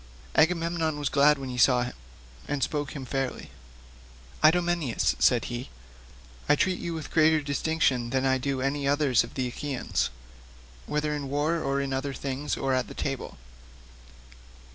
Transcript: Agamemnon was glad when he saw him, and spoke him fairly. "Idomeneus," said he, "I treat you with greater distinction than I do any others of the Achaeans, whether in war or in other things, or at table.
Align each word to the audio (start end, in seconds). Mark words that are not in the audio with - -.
Agamemnon 0.33 0.97
was 0.97 1.09
glad 1.09 1.37
when 1.37 1.49
he 1.51 1.59
saw 1.59 1.83
him, 1.83 1.93
and 2.47 2.63
spoke 2.63 2.95
him 2.95 3.05
fairly. 3.05 3.51
"Idomeneus," 4.43 5.15
said 5.19 5.45
he, 5.45 5.69
"I 6.49 6.55
treat 6.55 6.79
you 6.79 6.95
with 6.95 7.11
greater 7.11 7.39
distinction 7.39 8.09
than 8.09 8.25
I 8.25 8.39
do 8.39 8.61
any 8.61 8.87
others 8.87 9.23
of 9.23 9.35
the 9.35 9.47
Achaeans, 9.47 10.09
whether 10.87 11.13
in 11.13 11.29
war 11.29 11.61
or 11.61 11.79
in 11.81 11.93
other 11.93 12.15
things, 12.15 12.57
or 12.57 12.73
at 12.73 12.87
table. 12.97 13.37